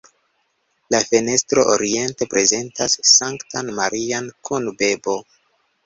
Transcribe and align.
La 0.95 1.01
fenestro 1.11 1.67
oriente 1.75 2.29
prezentas 2.33 2.99
Sanktan 3.13 3.71
Marian 3.83 4.35
kun 4.51 4.71
bebo. 4.85 5.21